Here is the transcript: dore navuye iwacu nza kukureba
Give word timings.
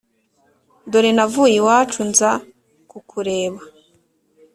dore 0.91 1.11
navuye 1.17 1.53
iwacu 1.59 1.99
nza 2.09 2.31
kukureba 2.89 3.59